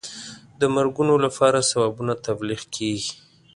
[0.59, 3.13] د مرګونو لپاره ثوابونه تبلیغ کېږي.